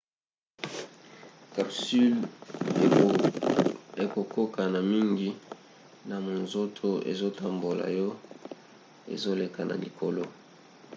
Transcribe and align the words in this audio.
capsule 1.53 2.21
ekokokana 4.03 4.79
mingi 4.91 5.29
na 6.09 6.15
monzoto 6.25 6.89
ezotambola 7.11 7.85
yo 7.99 8.09
ezoleka 9.13 9.61
na 9.69 9.75
likolo 9.83 10.23